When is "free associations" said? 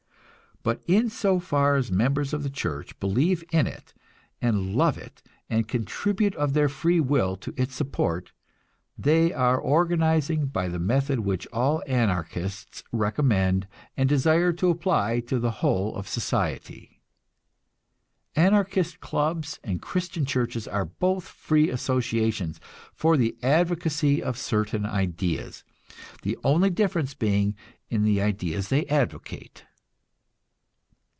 21.27-22.59